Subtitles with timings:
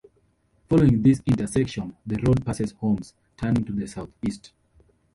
[0.67, 4.51] Following this intersection, the road passes homes, turning to the southeast.